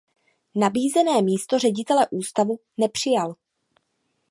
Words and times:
Nabízené 0.55 1.21
místo 1.21 1.59
ředitele 1.59 2.07
ústavu 2.11 2.59
nepřijal. 2.77 3.35